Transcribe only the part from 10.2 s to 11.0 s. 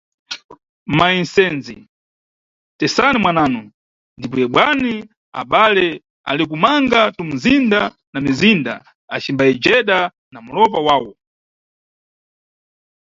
na mulopa